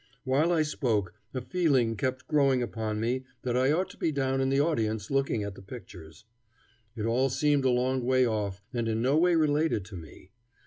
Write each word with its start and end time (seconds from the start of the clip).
While 0.23 0.51
I 0.51 0.63
spoke 0.63 1.13
a 1.31 1.41
feeling 1.41 1.95
kept 1.95 2.27
growing 2.27 2.63
upon 2.63 2.99
me 2.99 3.23
that 3.43 3.55
I 3.55 3.71
ought 3.71 3.87
to 3.91 3.97
be 3.99 4.11
down 4.11 4.41
in 4.41 4.49
the 4.49 4.59
audience 4.59 5.11
looking 5.11 5.43
at 5.43 5.53
the 5.53 5.61
pictures. 5.61 6.25
It 6.95 7.05
all 7.05 7.29
seemed 7.29 7.65
a 7.65 7.69
long 7.69 8.03
way 8.03 8.25
off 8.25 8.63
and 8.73 8.87
in 8.87 9.03
no 9.03 9.15
way 9.15 9.35
related 9.35 9.85
to 9.85 9.95
me. 9.95 10.31